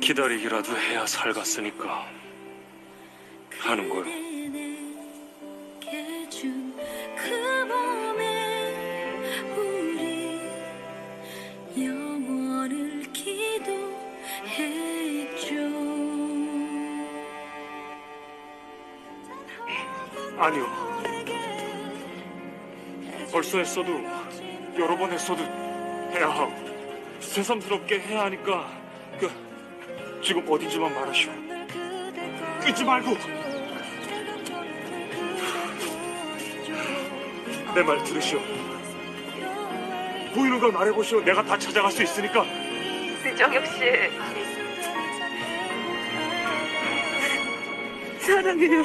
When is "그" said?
4.04-4.30, 29.18-29.30